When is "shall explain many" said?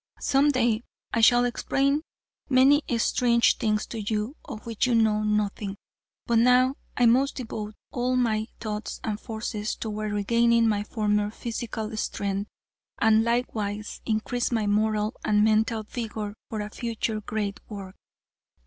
1.21-2.81